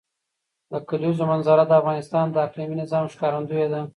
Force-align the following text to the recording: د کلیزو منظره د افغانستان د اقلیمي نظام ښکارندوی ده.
د 0.71 0.73
کلیزو 0.89 1.23
منظره 1.31 1.63
د 1.67 1.71
افغانستان 1.81 2.25
د 2.31 2.35
اقلیمي 2.45 2.75
نظام 2.83 3.05
ښکارندوی 3.13 3.65
ده. 3.71 3.81